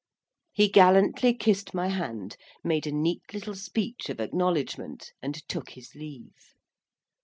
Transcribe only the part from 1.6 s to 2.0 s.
my